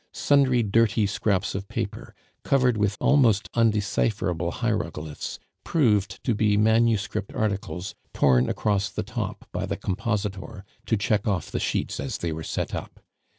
[0.13, 7.93] Sundry dirty scraps of paper, covered with almost undecipherable hieroglyphs, proved to be manuscript articles
[8.11, 12.41] torn across the top by the compositor to check off the sheets as they were
[12.41, 12.99] set up.